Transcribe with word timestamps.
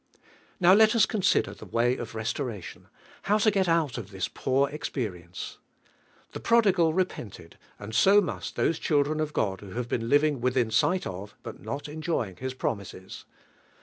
Now 0.59 0.73
lei 0.73 0.85
os 0.95 1.05
consider 1.05 1.53
the 1.53 1.67
way 1.67 1.95
of 1.95 2.13
restora 2.13 2.63
tion: 2.63 2.87
how 3.29 3.37
to 3.37 3.51
get 3.51 3.69
out 3.69 3.99
of 3.99 4.09
this 4.09 4.27
poor 4.27 4.67
expert 4.71 5.13
enee. 5.13 5.57
Tin' 6.33 6.41
prodigal 6.41 6.91
repented 6.91 7.55
and 7.77 7.93
si> 7.93 8.17
inns! 8.17 8.51
those 8.53 8.79
children 8.79 9.19
of 9.19 9.31
God 9.31 9.61
who 9.61 9.71
nave 9.75 9.89
Irei'ii 9.89 10.09
living 10.09 10.41
within 10.41 10.69
siglii 10.69 11.05
of, 11.05 11.35
bn[ 11.43 11.59
not 11.59 11.87
en 11.87 12.01
joying 12.01 12.37
His 12.37 12.55
promises. 12.55 13.25